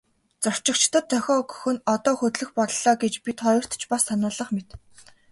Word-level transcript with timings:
Зорчигчдод 0.43 1.05
дохио 1.11 1.33
өгөх 1.41 1.61
нь 1.73 1.83
одоо 1.93 2.13
хөдлөх 2.19 2.49
боллоо 2.57 2.93
гэж 3.03 3.13
бид 3.25 3.37
хоёрт 3.45 3.71
ч 3.81 3.83
бас 3.91 4.01
сануулах 4.07 4.49
мэт. 4.55 4.69